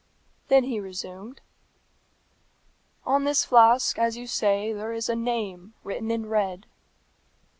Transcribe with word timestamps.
Then 0.47 0.63
he 0.63 0.79
resumed, 0.79 1.41
"On 3.05 3.23
this 3.23 3.45
flask, 3.45 3.99
as 3.99 4.17
you 4.17 4.25
say, 4.25 4.73
there 4.73 4.93
is 4.93 5.09
a 5.09 5.15
name 5.15 5.75
written 5.83 6.09
in 6.09 6.25
red." 6.27 6.65